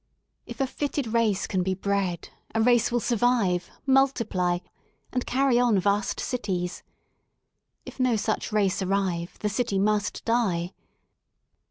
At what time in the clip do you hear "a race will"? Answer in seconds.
2.55-2.99